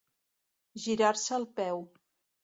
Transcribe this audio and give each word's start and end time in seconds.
Girar-se 0.85 1.35
el 1.37 1.45
peu. 1.59 1.83